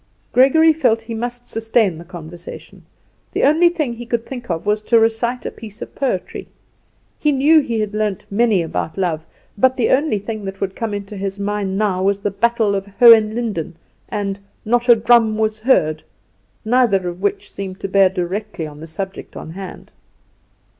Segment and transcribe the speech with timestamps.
[0.33, 2.83] Gregory felt he must sustain the conversation.
[3.33, 6.47] The only thing he could think of was to recite a piece of poetry.
[7.19, 9.27] He knew he had learnt many about love;
[9.59, 12.87] but the only thing that would come into his mind now was the "Battle of
[12.99, 13.75] Hohenlinden,"
[14.09, 16.01] and "Not a drum was heard,"
[16.65, 19.91] neither of which seemed to bear directly on the subject on hand.